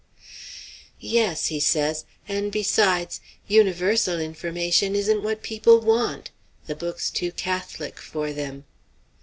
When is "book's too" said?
6.73-7.31